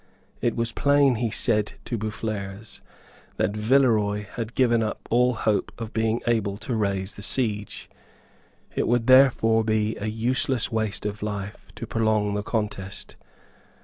[0.41, 2.81] It was plain, he said to Boufflers,
[3.37, 7.87] that Villeroy had given up all hope of being able to raise the siege.
[8.73, 13.15] It would therefore be an useless waste of life to prolong the contest.